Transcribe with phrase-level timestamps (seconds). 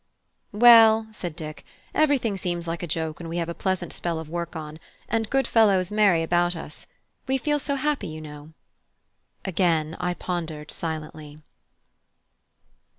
[0.55, 1.63] "Well," said Dick,
[1.93, 5.29] "everything seems like a joke when we have a pleasant spell of work on, and
[5.29, 6.87] good fellows merry about us;
[7.27, 8.53] we feels so happy, you know."
[9.45, 11.39] Again I pondered silently.